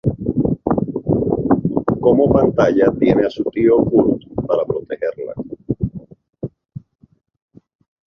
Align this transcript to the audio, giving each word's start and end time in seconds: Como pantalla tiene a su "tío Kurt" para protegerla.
Como 1.99 2.27
pantalla 2.33 2.91
tiene 2.99 3.27
a 3.27 3.29
su 3.29 3.43
"tío 3.51 3.75
Kurt" 3.85 4.23
para 4.47 4.65
protegerla. 4.65 5.35